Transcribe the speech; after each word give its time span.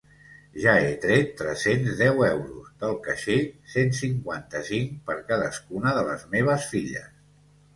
Ja 0.61 0.71
he 0.83 0.87
tret 1.03 1.33
tres-cents 1.41 1.91
deu 1.99 2.23
euros 2.27 2.71
del 2.85 2.97
caixer, 3.09 3.37
cent 3.75 3.93
cinquanta-cinc 4.01 4.97
per 5.11 5.19
cadascuna 5.29 5.97
de 5.99 6.07
les 6.09 6.27
meves 6.37 6.67
filles. 6.75 7.09